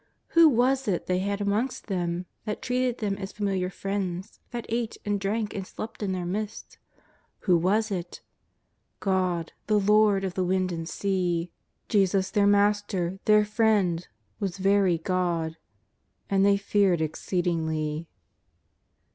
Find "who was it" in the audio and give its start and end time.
0.29-1.05, 7.41-8.23